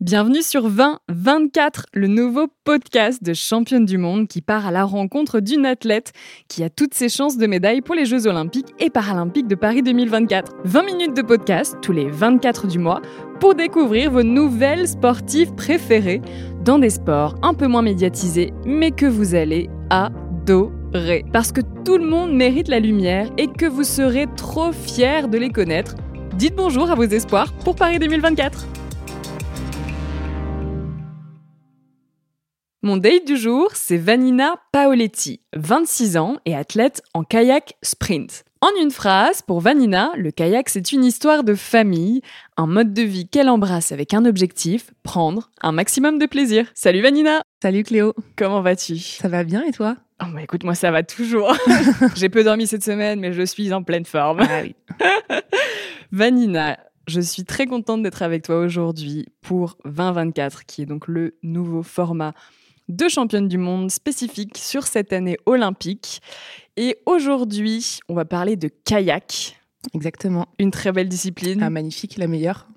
[0.00, 5.40] Bienvenue sur 2024, le nouveau podcast de championne du monde qui part à la rencontre
[5.40, 6.12] d'une athlète
[6.46, 9.82] qui a toutes ses chances de médaille pour les Jeux olympiques et paralympiques de Paris
[9.82, 10.52] 2024.
[10.62, 13.02] 20 minutes de podcast tous les 24 du mois
[13.40, 16.22] pour découvrir vos nouvelles sportives préférées
[16.64, 21.24] dans des sports un peu moins médiatisés mais que vous allez adorer.
[21.32, 25.38] Parce que tout le monde mérite la lumière et que vous serez trop fiers de
[25.38, 25.96] les connaître.
[26.36, 28.77] Dites bonjour à vos espoirs pour Paris 2024.
[32.82, 38.44] Mon date du jour, c'est Vanina Paoletti, 26 ans et athlète en kayak sprint.
[38.60, 42.20] En une phrase, pour Vanina, le kayak c'est une histoire de famille,
[42.56, 46.70] un mode de vie qu'elle embrasse avec un objectif, prendre un maximum de plaisir.
[46.74, 48.96] Salut Vanina Salut Cléo Comment vas-tu?
[48.98, 49.96] Ça va bien et toi?
[50.22, 51.52] Oh bah écoute, moi ça va toujours.
[52.14, 54.38] J'ai peu dormi cette semaine, mais je suis en pleine forme.
[54.48, 54.76] Ah oui.
[56.12, 61.38] Vanina, je suis très contente d'être avec toi aujourd'hui pour 2024, qui est donc le
[61.42, 62.34] nouveau format
[62.88, 66.20] de championne du monde spécifique sur cette année olympique.
[66.76, 69.58] Et aujourd'hui, on va parler de kayak.
[69.94, 70.46] Exactement.
[70.58, 71.62] Une très belle discipline.
[71.62, 72.68] Ah, magnifique, la meilleure.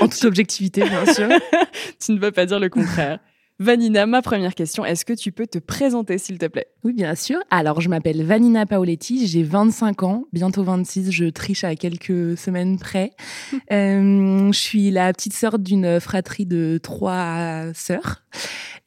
[0.00, 1.28] en toute objectivité, bien sûr.
[2.04, 3.18] tu ne peux pas dire le contraire.
[3.60, 6.66] Vanina, ma première question, est-ce que tu peux te présenter s'il te plaît?
[6.82, 7.38] Oui, bien sûr.
[7.50, 12.80] Alors, je m'appelle Vanina Paoletti, j'ai 25 ans, bientôt 26, je triche à quelques semaines
[12.80, 13.12] près.
[13.72, 18.24] euh, je suis la petite sœur d'une fratrie de trois sœurs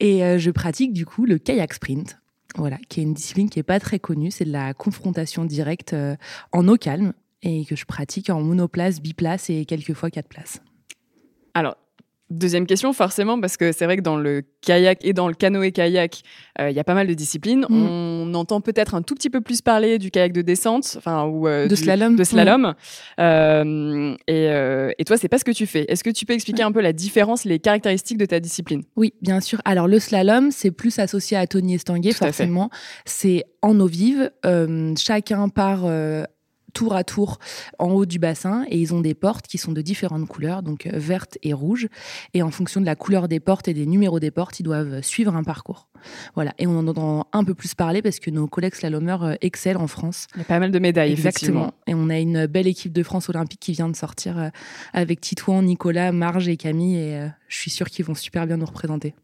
[0.00, 2.18] et euh, je pratique du coup le kayak sprint.
[2.56, 5.94] Voilà, qui est une discipline qui est pas très connue, c'est de la confrontation directe
[5.94, 6.14] euh,
[6.52, 10.60] en eau calme et que je pratique en monoplace, biplace et quelquefois quatre places.
[11.54, 11.76] Alors,
[12.30, 16.20] Deuxième question, forcément, parce que c'est vrai que dans le kayak et dans le canoë-kayak,
[16.60, 17.64] euh, il y a pas mal de disciplines.
[17.68, 17.86] Mm.
[17.88, 21.48] On entend peut-être un tout petit peu plus parler du kayak de descente, enfin ou
[21.48, 22.16] euh, De du- slalom.
[22.16, 22.74] De slalom.
[23.18, 25.84] Euh, et, euh, et toi, c'est pas ce que tu fais.
[25.88, 28.82] Est-ce que tu peux expliquer un peu la différence, les caractéristiques de ta discipline?
[28.96, 29.60] Oui, bien sûr.
[29.64, 32.70] Alors le slalom, c'est plus associé à Tony Estanguet, Tout forcément.
[33.04, 34.30] C'est en eau vive.
[34.46, 36.24] Euh, chacun part euh,
[36.72, 37.38] tour à tour
[37.78, 40.86] en haut du bassin et ils ont des portes qui sont de différentes couleurs, donc
[40.86, 41.88] euh, verte et rouge.
[42.34, 45.02] Et en fonction de la couleur des portes et des numéros des portes, ils doivent
[45.02, 45.88] suivre un parcours.
[46.34, 46.52] Voilà.
[46.58, 49.82] Et on en entend un peu plus parler parce que nos collègues slalomeurs euh, excellent
[49.82, 50.26] en France.
[50.34, 51.12] Il y a pas mal de médailles.
[51.12, 51.72] Exactement.
[51.86, 54.48] Et on a une belle équipe de France olympique qui vient de sortir euh,
[54.92, 56.96] avec Titouan, Nicolas, Marge et Camille.
[56.96, 59.14] Et euh, je suis sûre qu'ils vont super bien nous représenter.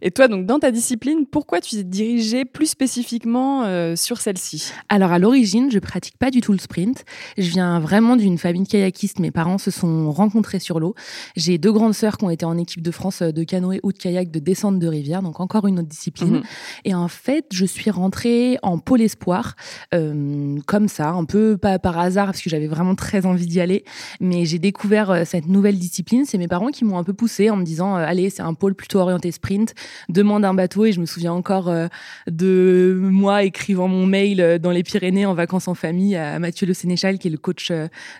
[0.00, 4.72] Et toi, donc, dans ta discipline, pourquoi tu t'es dirigé plus spécifiquement euh, sur celle-ci?
[4.88, 7.04] Alors à l'origine, je pratique pas du tout le sprint.
[7.36, 9.18] Je viens vraiment d'une famille de kayakistes.
[9.18, 10.94] Mes parents se sont rencontrés sur l'eau.
[11.36, 13.98] J'ai deux grandes sœurs qui ont été en équipe de France de canoë ou de
[13.98, 16.13] kayak de descente de rivière, donc encore une autre discipline.
[16.22, 16.42] Mhm.
[16.84, 19.56] Et en fait, je suis rentrée en pôle espoir,
[19.94, 23.60] euh, comme ça, un peu pas par hasard, parce que j'avais vraiment très envie d'y
[23.60, 23.84] aller.
[24.20, 26.24] Mais j'ai découvert euh, cette nouvelle discipline.
[26.24, 28.54] C'est mes parents qui m'ont un peu poussée en me disant, euh, allez, c'est un
[28.54, 29.74] pôle plutôt orienté sprint.
[30.08, 30.84] Demande un bateau.
[30.84, 31.86] Et je me souviens encore euh,
[32.30, 36.74] de moi écrivant mon mail dans les Pyrénées en vacances en famille à Mathieu Le
[36.74, 37.72] Sénéchal, qui est le coach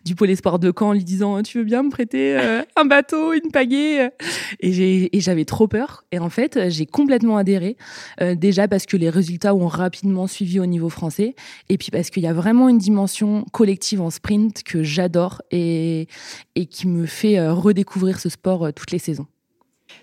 [0.05, 2.37] du pôle espoir de Caen, en lui disant, tu veux bien me prêter
[2.76, 4.11] un bateau, une pagaie?
[4.61, 6.05] Et j'avais trop peur.
[6.12, 7.76] Et en fait, j'ai complètement adhéré.
[8.21, 11.34] Euh, déjà parce que les résultats ont rapidement suivi au niveau français,
[11.69, 16.09] et puis parce qu'il y a vraiment une dimension collective en sprint que j'adore et,
[16.55, 19.27] et qui me fait euh, redécouvrir ce sport euh, toutes les saisons.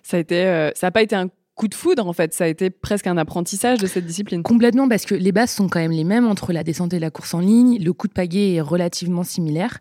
[0.03, 2.33] Ça a été, euh, ça n'a pas été un coup de foudre, en fait.
[2.33, 4.43] Ça a été presque un apprentissage de cette discipline.
[4.43, 7.11] Complètement parce que les bases sont quand même les mêmes entre la descente et la
[7.11, 7.77] course en ligne.
[7.83, 9.79] Le coup de pagaie est relativement similaire.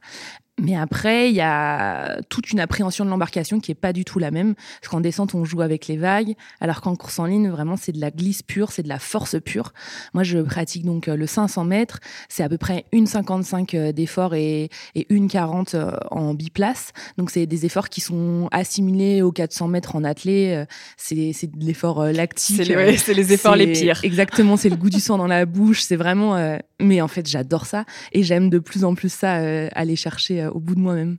[0.60, 4.19] Mais après, il y a toute une appréhension de l'embarcation qui est pas du tout
[4.19, 4.54] la même.
[4.81, 7.93] Parce qu'en descente, on joue avec les vagues, alors qu'en course en ligne, vraiment, c'est
[7.93, 9.72] de la glisse pure, c'est de la force pure.
[10.15, 12.00] Moi, je pratique donc euh, le 500 mètres.
[12.28, 16.92] C'est à peu près une 55 euh, d'effort et, et une 40 euh, en biplace.
[17.16, 20.53] Donc, c'est des efforts qui sont assimilés aux 400 mètres en athlée.
[20.54, 20.65] Euh,
[20.97, 22.56] C'est c'est de l'effort lactique.
[22.56, 24.00] C'est les, ouais, c'est les efforts les pires.
[24.03, 25.81] Exactement, c'est le goût du sang dans la bouche.
[25.82, 26.37] C'est vraiment.
[26.37, 29.97] euh, Mais en fait, j'adore ça et j'aime de plus en plus ça, euh, aller
[29.97, 31.19] chercher au bout de moi-même.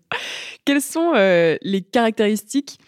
[0.66, 2.80] Quelles sont euh, les caractéristiques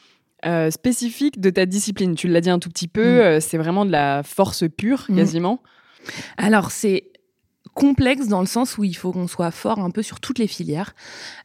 [0.46, 2.16] euh, spécifiques de ta discipline?
[2.16, 3.22] Tu l'as dit un tout petit peu, Mm.
[3.22, 5.16] euh, c'est vraiment de la force pure, Mm.
[5.16, 5.64] quasiment.
[6.38, 7.12] Alors, c'est
[7.74, 10.48] complexe dans le sens où il faut qu'on soit fort un peu sur toutes les
[10.48, 10.94] filières.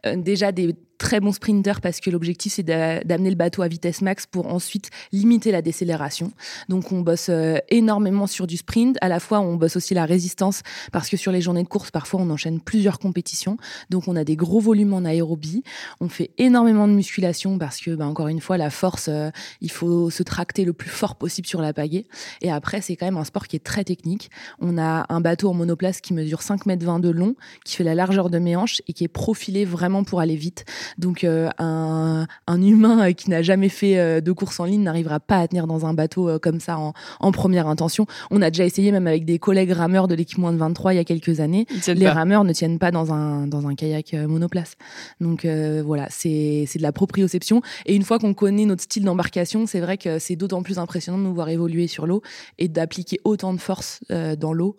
[0.04, 3.68] Euh, déjà des très bons sprinters parce que l'objectif c'est d'a- d'amener le bateau à
[3.68, 6.32] vitesse max pour ensuite limiter la décélération.
[6.68, 10.04] Donc on bosse euh, énormément sur du sprint, à la fois on bosse aussi la
[10.04, 10.62] résistance
[10.92, 13.56] parce que sur les journées de course parfois on enchaîne plusieurs compétitions.
[13.90, 15.62] Donc on a des gros volumes en aérobie,
[16.00, 19.30] on fait énormément de musculation parce que bah, encore une fois la force euh,
[19.60, 22.06] il faut se tracter le plus fort possible sur la pagaie
[22.42, 24.30] et après c'est quand même un sport qui est très technique.
[24.60, 27.34] On a un bateau en monoplace qui mesure 5 mètres 20 de long,
[27.64, 30.64] qui fait la largeur de mes hanches et qui est profilé vraiment pour aller vite.
[30.96, 35.66] Donc un, humain qui n'a jamais fait de course en ligne n'arrivera pas à tenir
[35.66, 38.06] dans un bateau comme ça en, première intention.
[38.30, 40.96] On a déjà essayé même avec des collègues rameurs de l'équipe moins de 23 il
[40.96, 41.66] y a quelques années.
[41.86, 44.76] Les rameurs ne tiennent pas dans un, dans un kayak monoplace.
[45.20, 47.62] Donc voilà, c'est de la proprioception.
[47.86, 51.18] Et une fois qu'on connaît notre style d'embarcation, c'est vrai que c'est d'autant plus impressionnant
[51.18, 52.22] de nous voir évoluer sur l'eau
[52.58, 54.76] et d'appliquer autant de force dans l'eau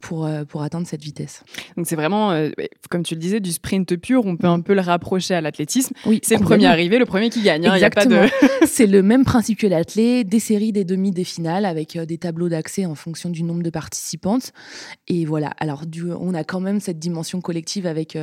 [0.00, 1.42] pour, euh, pour atteindre cette vitesse.
[1.76, 2.50] Donc c'est vraiment, euh,
[2.90, 4.24] comme tu le disais, du sprint pur.
[4.26, 5.94] On peut un peu le rapprocher à l'athlétisme.
[6.04, 7.66] Oui, c'est le premier arrivé, le premier qui gagne.
[7.66, 8.22] Hein, Exactement.
[8.22, 8.28] De...
[8.66, 12.18] c'est le même principe que l'athlète, des séries, des demi, des finales, avec euh, des
[12.18, 14.52] tableaux d'accès en fonction du nombre de participantes.
[15.08, 15.50] Et voilà.
[15.58, 18.18] Alors du, on a quand même cette dimension collective avec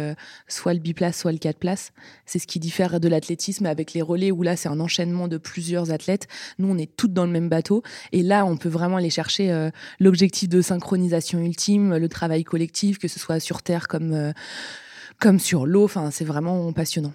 [0.47, 1.91] soit le biplace, soit le 4 places.
[2.25, 5.37] C'est ce qui diffère de l'athlétisme avec les relais où là c'est un enchaînement de
[5.37, 6.27] plusieurs athlètes.
[6.59, 9.69] Nous on est toutes dans le même bateau et là on peut vraiment aller chercher
[9.99, 11.39] l'objectif de synchronisation
[11.69, 14.31] le travail collectif, que ce soit sur Terre comme, euh,
[15.19, 15.85] comme sur l'eau.
[15.85, 17.13] Enfin, c'est vraiment passionnant.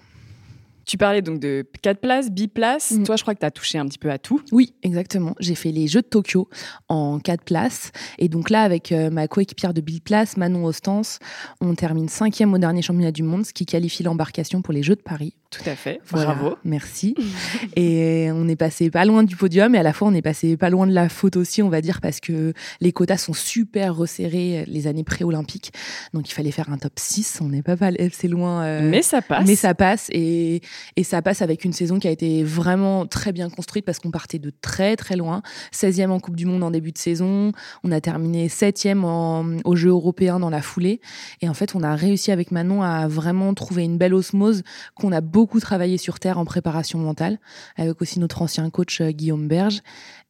[0.89, 2.89] Tu parlais donc de 4 places, biplaces.
[2.89, 3.03] Mm.
[3.03, 4.41] Toi, je crois que tu as touché un petit peu à tout.
[4.51, 5.35] Oui, exactement.
[5.39, 6.49] J'ai fait les Jeux de Tokyo
[6.87, 7.91] en 4 places.
[8.17, 11.19] Et donc là, avec euh, ma coéquipière de biplace, Manon Ostens,
[11.61, 14.95] on termine cinquième au dernier championnat du monde, ce qui qualifie l'embarcation pour les Jeux
[14.95, 15.35] de Paris.
[15.51, 15.99] Tout à fait.
[16.11, 16.57] Bravo.
[16.63, 17.15] merci.
[17.75, 20.57] et on est passé pas loin du podium et à la fois on est passé
[20.57, 23.95] pas loin de la faute aussi, on va dire, parce que les quotas sont super
[23.95, 25.73] resserrés les années pré-olympiques.
[26.13, 27.39] Donc il fallait faire un top 6.
[27.41, 27.75] On n'est pas
[28.11, 28.61] c'est loin.
[28.63, 29.47] Euh, mais ça passe.
[29.47, 30.09] Mais ça passe.
[30.11, 30.61] Et,
[30.95, 34.11] et ça passe avec une saison qui a été vraiment très bien construite parce qu'on
[34.11, 35.41] partait de très très loin.
[35.73, 37.53] 16e en Coupe du Monde en début de saison.
[37.83, 41.01] On a terminé 7e en, aux Jeux européens dans la foulée.
[41.41, 44.61] Et en fait, on a réussi avec Manon à vraiment trouver une belle osmose
[44.93, 47.39] qu'on a beaucoup travaillé sur Terre en préparation mentale,
[47.77, 49.81] avec aussi notre ancien coach euh, Guillaume Berge.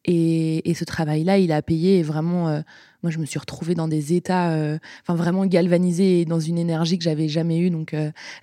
[0.05, 2.61] Et, ce travail-là, il a payé et vraiment, euh,
[3.03, 4.77] moi, je me suis retrouvée dans des états, euh,
[5.07, 7.69] vraiment galvanisée et dans une énergie que j'avais jamais eue.
[7.69, 7.93] Donc,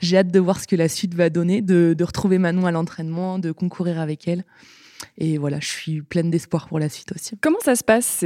[0.01, 3.39] j'ai hâte de voir ce que la suite va donner, de, retrouver Manon à l'entraînement,
[3.39, 4.45] de concourir avec elle.
[5.19, 7.39] Et voilà, je suis pleine d'espoir pour la suite aussi.
[7.41, 8.23] Comment ça se passe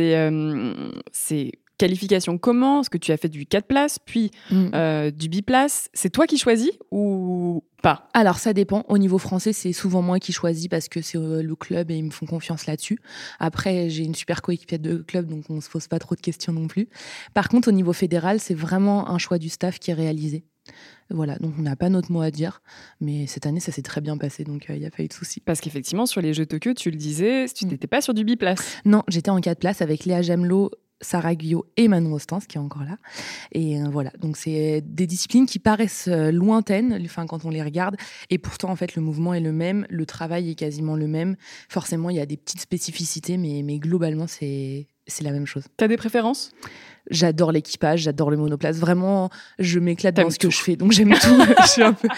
[1.12, 4.70] C'est qualification comment Est-ce que tu as fait du 4 places, puis mm.
[4.74, 8.08] euh, du biplace C'est toi qui choisis ou pas?
[8.12, 8.84] Alors ça dépend.
[8.88, 11.96] Au niveau français, c'est souvent moi qui choisis parce que c'est euh, le club et
[11.96, 12.98] ils me font confiance là-dessus.
[13.38, 16.52] Après, j'ai une super coéquipière de club, donc on se pose pas trop de questions
[16.52, 16.88] non plus.
[17.32, 20.44] Par contre, au niveau fédéral, c'est vraiment un choix du staff qui est réalisé.
[21.08, 22.62] Voilà, donc on n'a pas notre mot à dire,
[23.00, 25.08] mais cette année ça s'est très bien passé, donc il euh, n'y a pas eu
[25.08, 25.40] de souci.
[25.40, 27.70] Parce qu'effectivement, sur les Jeux Tokyo, tu le disais, tu mm.
[27.70, 28.76] n'étais pas sur du biplace.
[28.84, 30.70] Non, j'étais en 4 places avec Léa Jamelot,
[31.00, 32.97] Sarah Guyot et Manon Ostens qui est encore là.
[33.52, 37.62] Et euh, voilà, donc c'est des disciplines qui paraissent euh, lointaines, enfin quand on les
[37.62, 37.97] regarde,
[38.29, 41.37] et pourtant en fait le mouvement est le même, le travail est quasiment le même.
[41.69, 45.64] Forcément, il y a des petites spécificités, mais, mais globalement c'est c'est la même chose.
[45.76, 46.52] Tu as des préférences?
[47.10, 48.76] J'adore l'équipage, j'adore le monoplace.
[48.76, 50.76] Vraiment, je m'éclate dans ce que je fais.
[50.76, 51.42] Donc j'aime tout.
[51.62, 52.08] je suis un peu...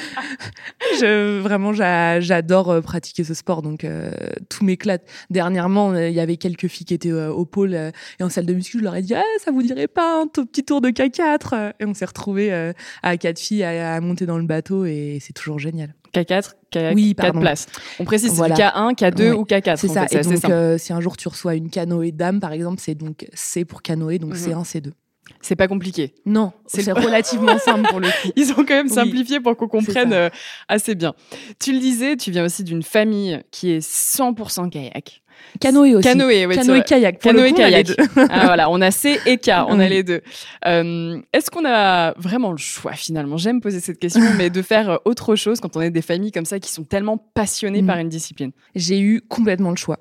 [1.00, 3.62] je, vraiment, j'adore euh, pratiquer ce sport.
[3.62, 4.10] Donc euh,
[4.48, 5.08] tout m'éclate.
[5.30, 8.54] Dernièrement, il y avait quelques filles qui étaient euh, au pôle et en salle de
[8.54, 8.78] muscu.
[8.78, 11.84] Je leur ai dit, ah, ça vous dirait pas un petit tour de K4 Et
[11.84, 12.72] on s'est retrouvés
[13.02, 15.94] à quatre filles à, à monter dans le bateau et c'est toujours génial.
[16.14, 17.66] K4, K4 oui, places.
[17.98, 19.76] On précise c'est K1, K2 ou K4.
[19.76, 20.06] C'est ça.
[20.10, 23.26] et donc, euh, si un jour tu reçois une canoë dame, par exemple, c'est donc
[23.32, 24.62] C pour canoë, donc C1, mhm.
[24.62, 24.92] C2.
[25.40, 26.14] C'est pas compliqué.
[26.26, 28.32] Non, c'est relativement simple pour le coup.
[28.36, 30.28] Ils ont quand même simplifié pour qu'on comprenne euh,
[30.68, 31.14] assez bien.
[31.58, 35.21] Tu le disais, tu viens aussi d'une famille qui est 100% kayak.
[35.60, 36.08] Canoë aussi.
[36.08, 36.56] Canoë, oui.
[36.56, 37.19] Canoë kayak.
[37.20, 37.88] Canoë kayak.
[38.17, 40.20] ah, voilà, on a C et K, on a les deux.
[40.67, 43.36] Euh, Est-ce qu'on a vraiment le choix finalement?
[43.36, 46.32] J'aime poser cette question, mais de faire euh, autre chose quand on est des familles
[46.32, 48.00] comme ça qui sont tellement passionnées par mm.
[48.00, 48.52] une discipline?
[48.74, 49.98] J'ai eu complètement le choix.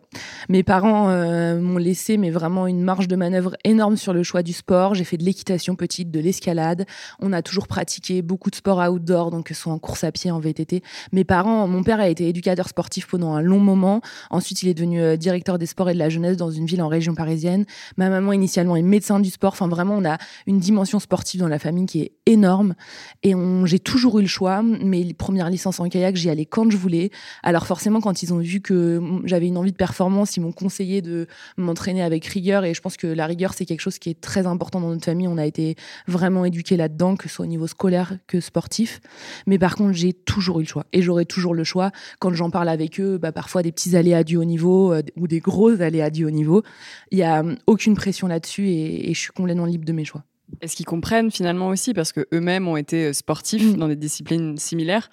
[0.49, 4.43] Mes parents euh, m'ont laissé, mais vraiment une marge de manœuvre énorme sur le choix
[4.43, 4.95] du sport.
[4.95, 6.85] J'ai fait de l'équitation petite, de l'escalade.
[7.19, 10.11] On a toujours pratiqué beaucoup de sports outdoor, donc que ce soit en course à
[10.11, 10.81] pied, en VTT.
[11.11, 14.01] Mes parents, mon père a été éducateur sportif pendant un long moment.
[14.29, 16.81] Ensuite, il est devenu euh, directeur des sports et de la jeunesse dans une ville
[16.81, 17.65] en région parisienne.
[17.97, 19.53] Ma maman initialement est médecin du sport.
[19.53, 22.75] Enfin vraiment, on a une dimension sportive dans la famille qui est énorme.
[23.23, 23.33] Et
[23.65, 24.61] j'ai toujours eu le choix.
[24.61, 27.11] Mes premières licences en kayak, j'y allais quand je voulais.
[27.43, 31.01] Alors forcément, quand ils ont vu que j'avais une envie de performance, ils m'ont conseillé
[31.01, 32.65] de m'entraîner avec rigueur.
[32.65, 35.05] Et je pense que la rigueur, c'est quelque chose qui est très important dans notre
[35.05, 35.27] famille.
[35.27, 35.75] On a été
[36.07, 39.01] vraiment éduqués là-dedans, que ce soit au niveau scolaire que sportif.
[39.47, 40.85] Mais par contre, j'ai toujours eu le choix.
[40.93, 41.91] Et j'aurai toujours le choix.
[42.19, 45.27] Quand j'en parle avec eux, bah, parfois des petits aléas du haut niveau euh, ou
[45.27, 46.63] des gros aléas du haut niveau.
[47.11, 50.23] Il n'y a hum, aucune pression là-dessus et, je suis complètement libre de mes choix.
[50.59, 53.77] Est-ce qu'ils comprennent finalement aussi, parce qu'eux-mêmes ont été euh, sportifs mm.
[53.77, 55.09] dans des disciplines similaires?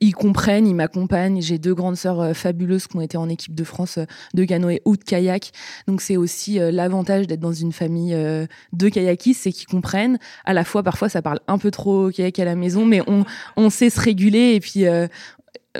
[0.00, 1.40] Ils comprennent, ils m'accompagnent.
[1.40, 4.44] J'ai deux grandes sœurs euh, fabuleuses qui ont été en équipe de France euh, de
[4.44, 5.52] canoë ou de kayak.
[5.86, 8.14] Donc c'est aussi l'avantage d'être dans une famille
[8.72, 10.18] de kayakistes, c'est qu'ils comprennent.
[10.44, 13.24] À la fois, parfois, ça parle un peu trop kayak à la maison, mais on,
[13.56, 14.84] on sait se réguler et puis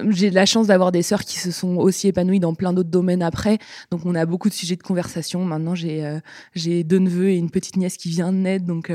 [0.08, 2.90] j'ai de la chance d'avoir des sœurs qui se sont aussi épanouies dans plein d'autres
[2.90, 3.58] domaines après.
[3.90, 5.44] Donc on a beaucoup de sujets de conversation.
[5.44, 6.18] Maintenant j'ai
[6.54, 8.92] j'ai deux neveux et une petite nièce qui vient de naître, donc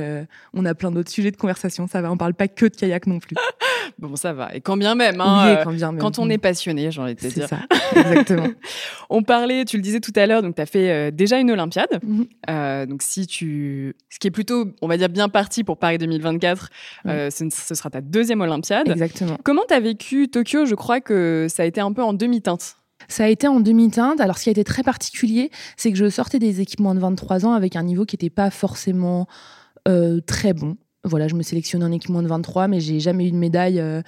[0.53, 1.87] on a plein d'autres sujets de conversation.
[1.87, 3.35] Ça va, on parle pas que de kayak non plus.
[3.97, 4.53] Bon, ça va.
[4.53, 6.01] Et quand bien même, hein, quand, bien même.
[6.01, 7.47] quand on est passionné, j'ai envie de te dire.
[7.47, 7.59] Ça,
[7.95, 8.47] exactement.
[9.09, 11.51] on parlait, tu le disais tout à l'heure, donc tu as fait euh, déjà une
[11.51, 11.99] Olympiade.
[12.03, 12.25] Mhm.
[12.49, 13.95] euh, donc si tu...
[14.09, 16.69] Ce qui est plutôt, on va dire, bien parti pour Paris 2024,
[17.07, 18.89] euh, ce, ce, sera ta deuxième Olympiade.
[18.89, 19.37] Exactement.
[19.43, 22.77] Comment tu as vécu Tokyo Je crois que ça a été un peu en demi-teinte.
[23.07, 24.19] Ça a été en demi-teinte.
[24.19, 27.45] Alors, ce qui a été très particulier, c'est que je sortais des équipements de 23
[27.45, 29.27] ans avec un niveau qui n'était pas forcément
[29.87, 30.77] euh, très bon.
[31.05, 33.79] Voilà, je me sélectionnais en équipement de 23, mais j'ai jamais eu de médaille.
[33.79, 34.01] Euh,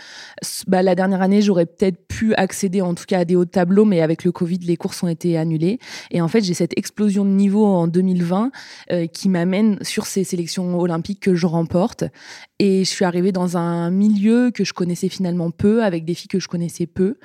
[0.65, 3.85] bah, la dernière année, j'aurais peut-être pu accéder en tout cas à des hauts tableaux,
[3.85, 5.79] mais avec le Covid, les courses ont été annulées.
[6.09, 8.51] Et en fait, j'ai cette explosion de niveau en 2020
[8.91, 12.03] euh, qui m'amène sur ces sélections olympiques que je remporte.
[12.59, 16.27] Et je suis arrivée dans un milieu que je connaissais finalement peu, avec des filles
[16.27, 17.17] que je connaissais peu.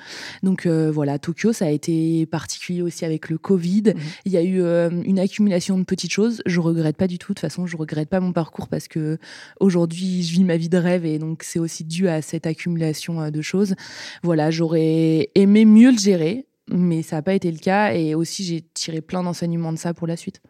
[0.43, 3.93] Donc euh, voilà, Tokyo, ça a été particulier aussi avec le Covid.
[3.95, 3.99] Mmh.
[4.25, 4.61] Il y a eu
[5.03, 6.43] une accumulation de petites choses.
[6.45, 7.33] Je regrette pas du tout.
[7.33, 9.17] De toute façon, je regrette pas mon parcours parce que
[9.63, 13.21] Aujourd'hui, je vis ma vie de rêve et donc c'est aussi dû à cette accumulation
[13.21, 13.75] euh, de choses.
[14.21, 18.43] Voilà, j'aurais aimé mieux le gérer, mais ça n'a pas été le cas et aussi
[18.43, 20.41] j'ai tiré plein d'enseignements de ça pour la suite.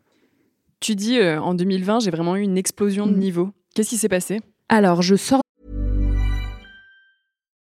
[0.79, 3.19] Tu dis euh, en 2020, j'ai vraiment eu une explosion de mmh.
[3.19, 3.49] niveau.
[3.75, 4.39] Qu'est-ce qui s'est passé?
[4.67, 5.41] Alors, je sors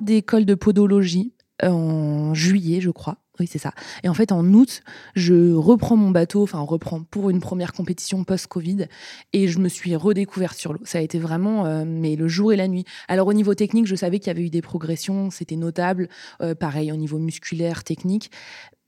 [0.00, 3.18] D'école de podologie euh, en juillet, je crois.
[3.40, 3.72] Oui, c'est ça.
[4.02, 4.82] Et en fait, en août,
[5.14, 8.88] je reprends mon bateau, enfin, reprends pour une première compétition post-Covid,
[9.32, 10.80] et je me suis redécouverte sur l'eau.
[10.84, 12.84] Ça a été vraiment, euh, mais le jour et la nuit.
[13.08, 16.08] Alors, au niveau technique, je savais qu'il y avait eu des progressions, c'était notable.
[16.42, 18.30] Euh, pareil, au niveau musculaire, technique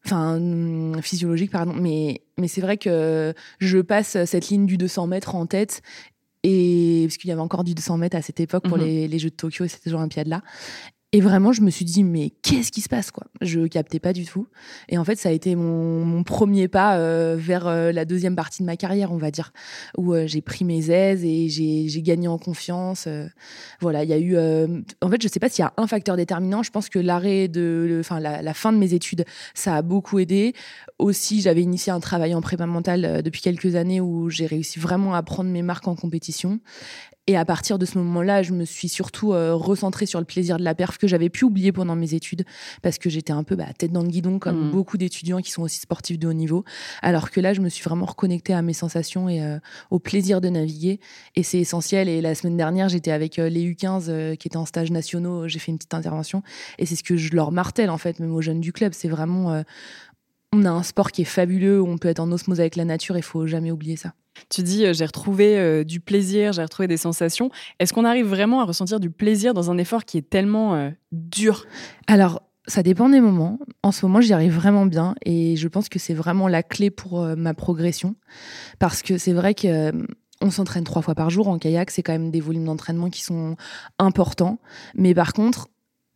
[0.06, 5.06] enfin hum, physiologique pardon mais mais c'est vrai que je passe cette ligne du 200
[5.06, 5.80] mètres en tête
[6.44, 8.84] et parce qu'il y avait encore du 200 mètres à cette époque pour mhm.
[8.84, 10.42] les, les, Jeux de Tokyo et ces Olympiades là
[11.14, 13.28] et vraiment, je me suis dit, mais qu'est-ce qui se passe, quoi?
[13.40, 14.48] Je captais pas du tout.
[14.88, 18.62] Et en fait, ça a été mon, premier pas euh, vers euh, la deuxième partie
[18.62, 19.52] de ma carrière, on va dire,
[19.96, 23.06] où euh, j'ai pris mes aises et j'ai gagné en confiance.
[23.80, 24.36] voilà, il y a eu.
[24.36, 26.64] en fait, je sais pas s'il y a un facteur déterminant.
[26.64, 30.18] Je pense que l'arrêt de, enfin, la, la, fin de mes études, ça a beaucoup
[30.18, 30.52] aidé.
[30.98, 35.14] Aussi, j'avais initié un travail en prépa mentale depuis quelques années où j'ai réussi vraiment
[35.14, 36.58] à prendre mes marques en compétition.
[37.26, 40.58] Et à partir de ce moment-là, je me suis surtout euh, recentrée sur le plaisir
[40.58, 42.44] de la perf que j'avais pu oublier pendant mes études
[42.82, 44.70] parce que j'étais un peu bah, tête dans le guidon comme mmh.
[44.70, 46.64] beaucoup d'étudiants qui sont aussi sportifs de haut niveau.
[47.00, 49.58] Alors que là, je me suis vraiment reconnectée à mes sensations et euh,
[49.90, 51.00] au plaisir de naviguer.
[51.34, 52.10] Et c'est essentiel.
[52.10, 55.48] Et la semaine dernière, j'étais avec euh, les U15 qui étaient en stage nationaux.
[55.48, 56.42] J'ai fait une petite intervention
[56.78, 58.92] et c'est ce que je leur martèle en fait, même aux jeunes du club.
[58.94, 59.62] C'est vraiment
[60.54, 63.16] on a un sport qui est fabuleux, on peut être en osmose avec la nature,
[63.16, 64.14] il faut jamais oublier ça.
[64.50, 67.50] Tu dis, euh, j'ai retrouvé euh, du plaisir, j'ai retrouvé des sensations.
[67.78, 70.90] Est-ce qu'on arrive vraiment à ressentir du plaisir dans un effort qui est tellement euh,
[71.12, 71.66] dur?
[72.06, 73.58] Alors, ça dépend des moments.
[73.82, 76.90] En ce moment, j'y arrive vraiment bien et je pense que c'est vraiment la clé
[76.90, 78.16] pour ma progression.
[78.78, 79.92] Parce que c'est vrai que
[80.40, 83.22] on s'entraîne trois fois par jour en kayak, c'est quand même des volumes d'entraînement qui
[83.22, 83.56] sont
[83.98, 84.58] importants.
[84.94, 85.68] Mais par contre,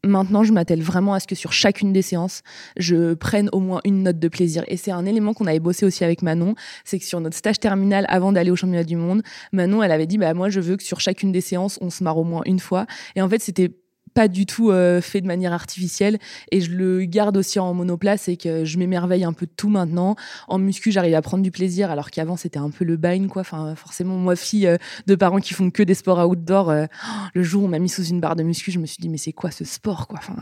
[0.05, 2.43] Maintenant, je m'attelle vraiment à ce que sur chacune des séances,
[2.77, 4.63] je prenne au moins une note de plaisir.
[4.69, 7.59] Et c'est un élément qu'on avait bossé aussi avec Manon, c'est que sur notre stage
[7.59, 10.77] terminal, avant d'aller au championnat du monde, Manon, elle avait dit, bah moi, je veux
[10.77, 12.87] que sur chacune des séances, on se marre au moins une fois.
[13.17, 13.73] Et en fait, c'était
[14.19, 16.19] pas du tout euh, fait de manière artificielle
[16.51, 19.69] et je le garde aussi en monoplace et que je m'émerveille un peu de tout
[19.69, 20.17] maintenant.
[20.49, 23.43] En muscu, j'arrive à prendre du plaisir alors qu'avant c'était un peu le bain quoi.
[23.43, 26.87] Enfin forcément moi fille euh, de parents qui font que des sports outdoor, euh,
[27.33, 29.09] le jour où on m'a mis sous une barre de muscu, je me suis dit
[29.09, 30.19] mais c'est quoi ce sport quoi?
[30.19, 30.35] Enfin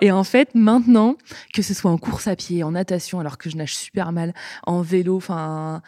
[0.00, 1.16] et en fait maintenant
[1.52, 4.34] que ce soit en course à pied, en natation alors que je nage super mal,
[4.68, 5.82] en vélo, enfin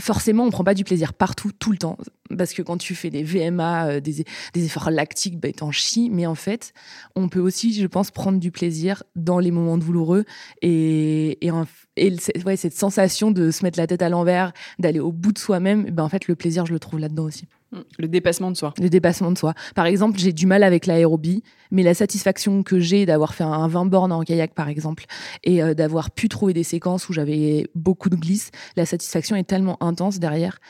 [0.00, 1.96] forcément, on prend pas du plaisir partout, tout le temps.
[2.36, 4.24] Parce que quand tu fais des VMA, euh, des,
[4.54, 6.10] efforts lactiques, bah, t'en chies.
[6.10, 6.72] Mais en fait,
[7.14, 10.24] on peut aussi, je pense, prendre du plaisir dans les moments douloureux.
[10.62, 12.16] Et, et,
[12.56, 16.04] cette sensation de se mettre la tête à l'envers, d'aller au bout de soi-même, ben,
[16.04, 17.46] en fait, le plaisir, je le trouve là-dedans aussi.
[17.72, 17.78] Mm.
[17.98, 18.74] Le dépassement de soi.
[18.80, 19.54] Le dépassement de soi.
[19.74, 23.68] Par exemple, j'ai du mal avec l'aérobie, mais la satisfaction que j'ai d'avoir fait un
[23.68, 25.04] 20 bornes en kayak, par exemple,
[25.44, 29.44] et euh, d'avoir pu trouver des séquences où j'avais beaucoup de glisse, la satisfaction est
[29.44, 30.60] tellement intense derrière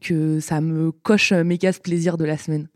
[0.00, 2.68] que ça me coche mes casse plaisir de la semaine.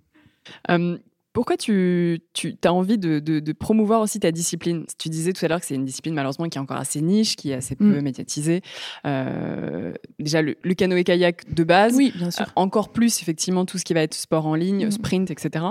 [0.70, 0.98] Euh,
[1.34, 4.86] pourquoi tu, tu as envie de, promouvoir aussi ta discipline?
[4.98, 7.34] Tu disais tout à l'heure que c'est une discipline malheureusement qui est encore assez niche,
[7.34, 8.02] qui est assez peu mm.
[8.02, 8.62] médiatisée.
[9.04, 11.96] Euh, déjà, le, canoë-kayak de base.
[11.96, 12.44] Oui, bien sûr.
[12.44, 14.90] Euh, encore plus, effectivement, tout ce qui va être sport en ligne, mm.
[14.92, 15.64] sprint, etc.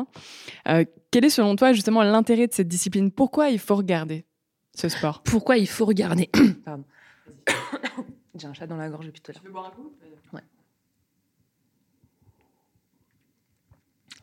[0.67, 3.09] Euh, quel est selon toi justement l'intérêt de cette discipline?
[3.09, 4.25] Pourquoi il faut regarder
[4.75, 5.23] ce sport?
[5.23, 6.29] Pourquoi il faut regarder?
[6.65, 6.83] Pardon.
[8.35, 9.41] J'ai un chat dans la gorge depuis tout à l'heure.
[9.41, 9.93] Tu veux boire un coup?
[10.33, 10.41] Ouais.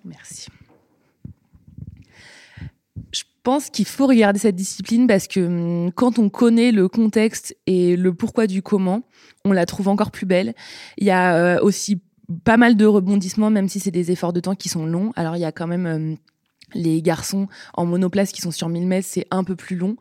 [0.05, 0.51] Merci
[3.43, 7.97] pense qu'il faut regarder cette discipline parce que hum, quand on connaît le contexte et
[7.97, 9.03] le pourquoi du comment,
[9.45, 10.55] on la trouve encore plus belle.
[10.99, 12.01] Il y a euh, aussi
[12.45, 15.13] pas mal de rebondissements, même si c'est des efforts de temps qui sont longs.
[15.17, 16.17] Alors il y a quand même hum,
[16.75, 19.97] les garçons en monoplace qui sont sur 1000 mètres, c'est un peu plus long.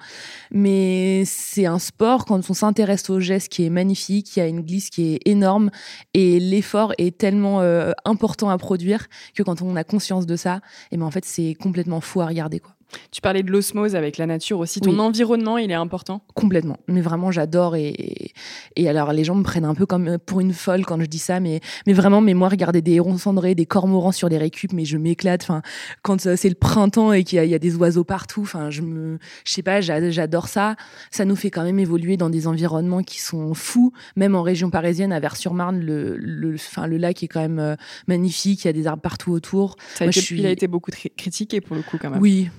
[0.51, 4.47] Mais c'est un sport, quand on s'intéresse au geste, qui est magnifique, il y a
[4.47, 5.71] une glisse qui est énorme
[6.13, 10.57] et l'effort est tellement euh, important à produire que quand on a conscience de ça,
[10.91, 12.59] et eh ben en fait, c'est complètement fou à regarder.
[12.59, 12.75] quoi.
[13.11, 14.79] Tu parlais de l'osmose avec la nature aussi.
[14.81, 16.21] Ton environnement, il est important?
[16.33, 16.77] Complètement.
[16.87, 17.75] Mais vraiment, j'adore.
[17.75, 18.31] Et,
[18.75, 21.19] et alors, les gens me prennent un peu comme pour une folle quand je dis
[21.19, 21.39] ça.
[21.39, 24.85] Mais, mais vraiment, mais moi, regarder des hérons cendrés, des cormorans sur des récup, mais
[24.85, 25.43] je m'éclate.
[25.43, 25.61] Enfin,
[26.01, 29.19] quand euh, c'est le printemps et qu'il y, a des oiseaux partout, enfin, je me,
[29.45, 30.75] je sais pas, j'adore ça.
[31.11, 33.93] Ça nous fait quand même évoluer dans des environnements qui sont fous.
[34.15, 37.75] Même en région parisienne, à Vers-sur-Marne, le, le, enfin, le lac est quand même euh,
[38.07, 38.63] magnifique.
[38.63, 39.75] Il y a des arbres partout autour.
[39.95, 42.21] Ça Il a été beaucoup critiqué pour le coup, quand même.
[42.21, 42.49] Oui,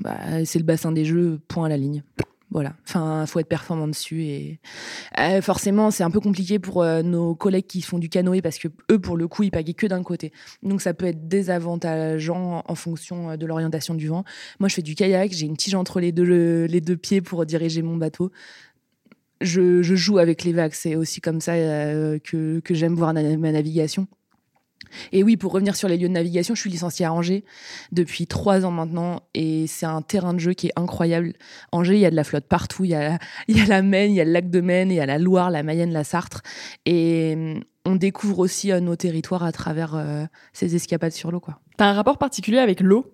[0.00, 2.02] bah, c'est le bassin des jeux, point à la ligne.
[2.50, 2.74] Voilà.
[2.86, 4.60] Enfin, faut être performant dessus et
[5.18, 8.58] euh, forcément, c'est un peu compliqué pour euh, nos collègues qui font du canoë parce
[8.58, 10.32] que eux, pour le coup, ils pagaient que d'un côté.
[10.62, 14.24] Donc, ça peut être désavantageant en fonction euh, de l'orientation du vent.
[14.60, 17.96] Moi, je fais du kayak, j'ai une tige entre les deux, pieds pour diriger mon
[17.96, 18.30] bateau.
[19.40, 20.72] Je, joue avec les vagues.
[20.72, 24.06] C'est aussi comme ça que, que j'aime voir ma navigation.
[25.12, 27.44] Et oui, pour revenir sur les lieux de navigation, je suis licenciée à Angers
[27.92, 31.34] depuis trois ans maintenant et c'est un terrain de jeu qui est incroyable.
[31.72, 32.84] Angers, il y a de la flotte partout.
[32.84, 33.18] Il y a,
[33.48, 35.06] il y a la Maine, il y a le lac de Maine, il y a
[35.06, 36.42] la Loire, la Mayenne, la Sarthe.
[36.84, 41.42] Et hum, on découvre aussi euh, nos territoires à travers euh, ces escapades sur l'eau.
[41.46, 43.06] Tu as un rapport particulier avec l'eau?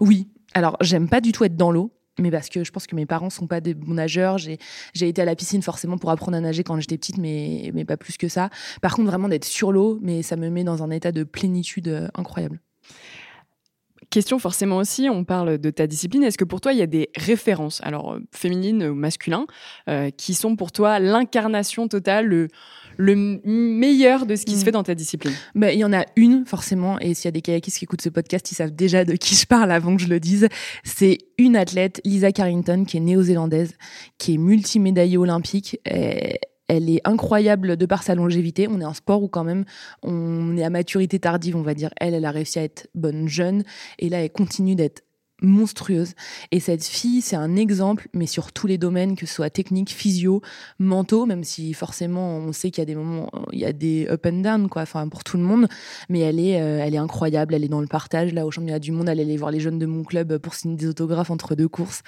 [0.00, 0.28] Oui.
[0.54, 3.06] Alors, j'aime pas du tout être dans l'eau mais parce que je pense que mes
[3.06, 4.38] parents sont pas des bons nageurs.
[4.38, 4.58] J'ai,
[4.94, 7.96] été à la piscine forcément pour apprendre à nager quand j'étais petite, mais, mais pas
[7.96, 8.50] plus que ça.
[8.80, 11.88] Par contre, vraiment d'être sur l'eau, mais ça me met dans un état de plénitude
[11.88, 12.60] euh, incroyable.
[14.12, 16.22] Question forcément aussi, on parle de ta discipline.
[16.22, 19.46] Est-ce que pour toi, il y a des références, alors euh, féminines ou masculines,
[19.88, 22.48] euh, qui sont pour toi l'incarnation totale, le,
[22.98, 24.64] le meilleur de ce qui se mm.
[24.66, 25.32] fait dans ta discipline?
[25.54, 28.02] Bah, Il y en a une, forcément, et s'il y a des kayakistes qui écoutent
[28.02, 30.46] ce podcast, ils savent déjà de qui je parle avant que je le dise.
[30.84, 33.72] C'est une athlète, Lisa Carrington, qui est néo-zélandaise,
[34.18, 35.80] qui est multimédaillée olympique.
[36.72, 38.66] Elle est incroyable de par sa longévité.
[38.66, 39.64] On est un sport où quand même
[40.02, 41.90] on est à maturité tardive, on va dire.
[42.00, 43.62] Elle, elle a réussi à être bonne jeune
[43.98, 45.02] et là, elle continue d'être
[45.42, 46.14] monstrueuse.
[46.50, 49.90] Et cette fille, c'est un exemple, mais sur tous les domaines, que ce soit technique,
[49.90, 50.40] physio,
[50.78, 54.06] mentaux, même si forcément on sait qu'il y a des moments, il y a des
[54.08, 55.68] up and down, quoi, enfin pour tout le monde.
[56.08, 58.32] Mais elle est, euh, elle est incroyable, elle est dans le partage.
[58.32, 60.76] Là, au championnat du monde, elle allait voir les jeunes de mon club pour signer
[60.76, 62.02] des autographes entre deux courses.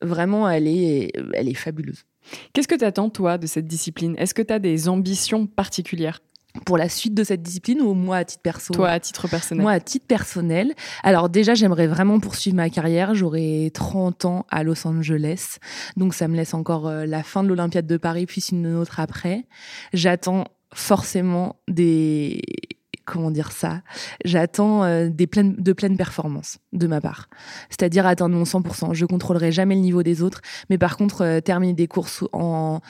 [0.00, 2.04] Vraiment, elle est, elle est fabuleuse.
[2.52, 4.14] Qu'est-ce que tu attends, toi, de cette discipline?
[4.18, 6.20] Est-ce que tu as des ambitions particulières?
[6.64, 8.72] Pour la suite de cette discipline ou moi à titre perso?
[8.72, 10.72] Toi à titre personnel Moi à titre personnel.
[11.02, 13.14] Alors déjà, j'aimerais vraiment poursuivre ma carrière.
[13.14, 15.58] J'aurai 30 ans à Los Angeles.
[15.98, 19.00] Donc ça me laisse encore euh, la fin de l'Olympiade de Paris, puis une autre
[19.00, 19.44] après.
[19.92, 22.40] J'attends forcément des
[23.06, 23.80] comment dire ça
[24.24, 27.28] J'attends euh, des pleines, de pleines performances de ma part.
[27.70, 28.92] C'est-à-dire atteindre mon 100%.
[28.92, 32.80] Je contrôlerai jamais le niveau des autres, mais par contre euh, terminer des courses en,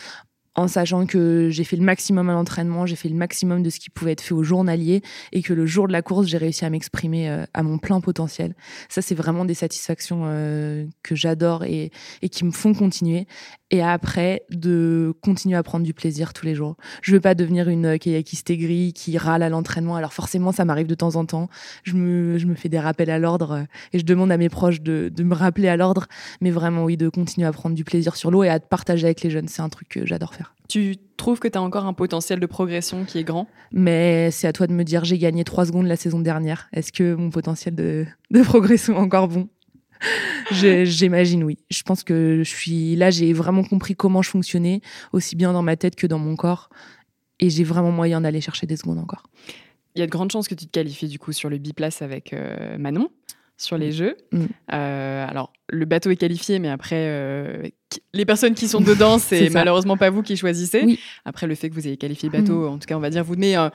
[0.57, 3.79] en sachant que j'ai fait le maximum à l'entraînement, j'ai fait le maximum de ce
[3.79, 6.65] qui pouvait être fait au journalier et que le jour de la course, j'ai réussi
[6.65, 8.55] à m'exprimer euh, à mon plein potentiel.
[8.89, 11.91] Ça, c'est vraiment des satisfactions euh, que j'adore et,
[12.31, 13.27] qui me font continuer
[13.71, 16.77] et après de continuer à prendre du plaisir tous les jours.
[17.03, 19.97] Je veux pas devenir une kayakiste aigrie qui râle à l'entraînement.
[19.97, 21.49] Alors forcément, ça m'arrive de temps en temps.
[21.83, 25.11] Je me, fais des rappels à l'ordre euh, et je demande à mes proches de,
[25.15, 26.07] de me rappeler à l'ordre.
[26.41, 29.21] Mais vraiment, oui, de continuer à prendre du plaisir sur l'eau et à partager avec
[29.21, 29.49] les jeunes.
[29.49, 30.46] C'est un truc que j'adore faire.
[30.69, 33.47] Tu trouves que tu as encore un potentiel de progression qui est grand?
[33.71, 36.69] Mais c'est à toi de me dire, j'ai gagné 3 secondes la saison dernière.
[36.73, 39.49] Est-ce que mon potentiel de, de progression est encore bon?
[40.51, 41.59] J'imagine, oui.
[41.71, 44.81] Je pense que je suis là, j'ai vraiment compris comment je fonctionnais,
[45.13, 46.69] aussi bien dans ma tête que dans mon corps.
[47.41, 49.23] Et j'ai vraiment moyen d'aller chercher des secondes encore.
[49.95, 52.03] Il y a de grandes chances que tu te qualifies du coup sur le biplace
[52.03, 53.09] avec euh, Manon
[53.57, 54.17] sur les jeux.
[54.33, 54.45] Mm.
[54.73, 57.63] Euh, alors, le bateau est qualifié, mais après, euh,
[58.13, 60.83] les personnes qui sont dedans, c'est malheureusement pas vous qui choisissez.
[60.85, 61.01] Oui.
[61.25, 63.25] Après, le fait que vous ayez qualifié le bateau, en tout cas, on va dire,
[63.25, 63.69] vous met euh,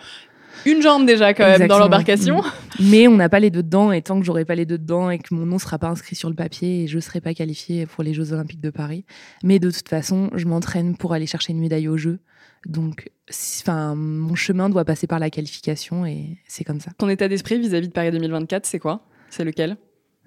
[0.65, 2.41] une jambe déjà quand même dans l'embarcation.
[2.79, 5.09] Mais on n'a pas les deux dedans, et tant que j'aurai pas les deux dedans
[5.09, 7.85] et que mon nom sera pas inscrit sur le papier, et je serai pas qualifiée
[7.85, 9.05] pour les Jeux Olympiques de Paris.
[9.43, 12.19] Mais de toute façon, je m'entraîne pour aller chercher une médaille aux Jeux.
[12.67, 16.91] Donc, enfin, mon chemin doit passer par la qualification, et c'est comme ça.
[16.97, 19.07] Ton état d'esprit vis-à-vis de Paris 2024, c'est quoi?
[19.31, 19.77] C'est lequel?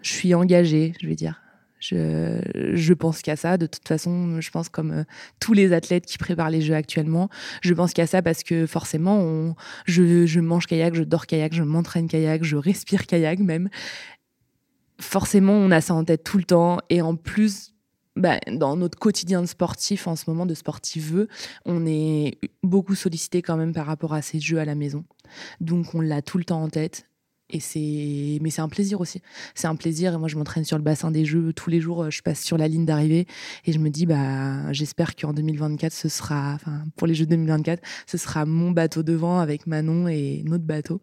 [0.03, 1.41] Je suis engagée, je vais dire.
[1.79, 3.59] Je, pense qu'à ça.
[3.59, 5.05] De toute façon, je pense comme euh,
[5.39, 7.29] tous les athlètes qui préparent les Jeux actuellement,
[7.61, 9.55] je pense qu'à ça parce que forcément,
[9.87, 13.69] je mange kayak, je dors kayak, je m'entraîne kayak, je respire kayak même.
[14.99, 16.79] Forcément, on a ça en tête tout le temps.
[16.89, 17.75] Et en plus,
[18.17, 21.29] bah, dans notre quotidien de sportif, en ce moment de sportiveux,
[21.67, 25.05] on est beaucoup sollicité quand même par rapport à ces Jeux à la maison.
[25.61, 27.07] Donc, on l'a tout le temps en tête.
[27.51, 29.21] Et c'est, mais c'est un plaisir aussi
[29.55, 30.15] c'est un plaisir.
[30.15, 32.11] Et moi, je m'entraîne sur le bassin des Jeux tous les jours.
[32.11, 33.27] Je passe sur la ligne d'arrivée
[33.65, 37.83] et je me dis, bah, j'espère qu'en 2024, ce sera, enfin, pour les Jeux 2024,
[38.07, 41.03] ce sera mon bateau devant avec Manon et notre bateau.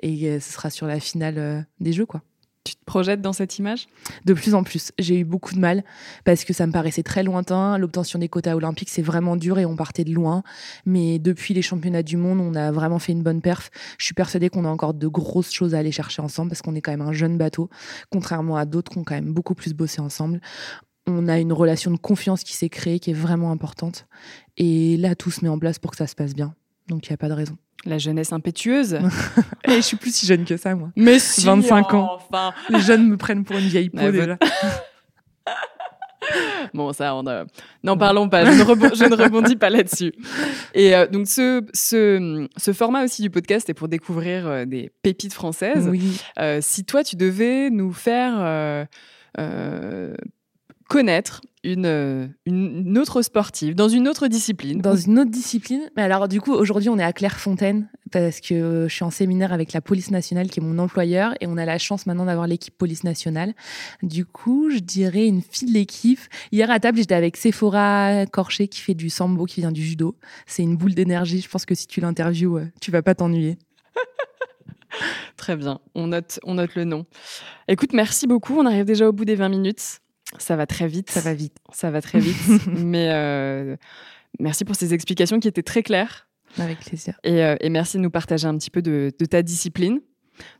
[0.00, 2.22] Et euh, ce sera sur la finale euh, des Jeux, quoi.
[2.68, 3.86] Tu te projettes dans cette image?
[4.26, 5.84] De plus en plus, j'ai eu beaucoup de mal
[6.26, 7.78] parce que ça me paraissait très lointain.
[7.78, 10.42] L'obtention des quotas olympiques, c'est vraiment dur et on partait de loin.
[10.84, 13.70] Mais depuis les championnats du monde, on a vraiment fait une bonne perf.
[13.96, 16.74] Je suis persuadée qu'on a encore de grosses choses à aller chercher ensemble parce qu'on
[16.74, 17.70] est quand même un jeune bateau,
[18.10, 20.38] contrairement à d'autres qui ont quand même beaucoup plus bossé ensemble.
[21.06, 24.06] On a une relation de confiance qui s'est créée, qui est vraiment importante.
[24.58, 26.54] Et là, tout se met en place pour que ça se passe bien.
[26.88, 27.56] Donc, il n'y a pas de raison.
[27.84, 28.94] La jeunesse impétueuse
[29.68, 30.90] Et je suis plus si jeune que ça, moi.
[30.96, 32.18] Mais si, 25 ans.
[32.30, 34.36] Enfin, Les jeunes me prennent pour une vieille peau déjà.
[36.74, 37.46] Bon, ça, on a-
[37.84, 38.44] n'en parlons pas.
[38.44, 40.12] Je ne, rebond- je ne rebondis pas là-dessus.
[40.74, 44.90] Et euh, donc, ce, ce, ce format aussi du podcast est pour découvrir euh, des
[45.02, 45.88] pépites françaises.
[45.90, 46.20] Oui.
[46.38, 48.84] Euh, si toi, tu devais nous faire euh,
[49.38, 50.14] euh,
[50.88, 55.82] connaître une, euh, une, autre sportive dans une autre discipline, Dans une autre discipline.
[55.96, 59.52] Mais alors, du coup, aujourd'hui, on est à Clairefontaine parce que je suis en séminaire
[59.52, 62.46] avec la police nationale qui est mon employeur et on a la chance maintenant d'avoir
[62.46, 63.54] l'équipe police nationale.
[64.02, 66.20] Du coup, je dirais une fille de l'équipe.
[66.52, 70.16] Hier à table, j'étais avec Sephora Corché qui fait du sambo, qui vient du judo.
[70.46, 71.42] C'est une boule d'énergie.
[71.42, 73.58] Je pense que si tu l'interviews, euh, tu vas pas t'ennuyer.
[75.36, 77.04] Très bien, on note, on note le nom.
[77.66, 78.58] Écoute, merci beaucoup.
[78.58, 80.00] On arrive déjà au bout des 20 minutes.
[80.36, 81.10] Ça va très vite.
[81.10, 81.56] Ça va vite.
[81.72, 82.36] Ça va très vite.
[82.66, 83.76] Mais euh,
[84.38, 86.28] merci pour ces explications qui étaient très claires.
[86.58, 87.14] Avec plaisir.
[87.24, 90.00] Et, euh, et merci de nous partager un petit peu de, de ta discipline.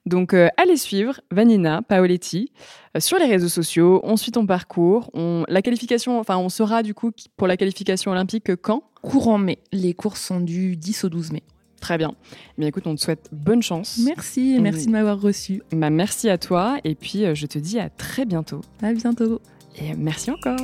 [0.07, 2.53] Donc, euh, allez suivre Vanina Paoletti
[2.97, 4.01] euh, sur les réseaux sociaux.
[4.05, 5.11] On suit ton parcours.
[5.15, 8.83] On, la qualification, enfin, on saura du coup pour la qualification olympique quand?
[9.03, 9.59] Courant mai.
[9.73, 11.43] Les courses sont du 10 au 12 mai.
[11.81, 12.15] Très bien.
[12.57, 14.01] Bien, écoute, on te souhaite bonne chance.
[14.05, 14.59] Merci.
[14.61, 15.63] Merci de m'avoir reçu.
[15.71, 16.79] Bah, merci à toi.
[16.83, 18.63] Et puis, euh, je te dis à très bientôt.
[18.83, 19.41] À bientôt.
[19.81, 20.57] Et merci encore.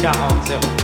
[0.00, 0.83] Quarante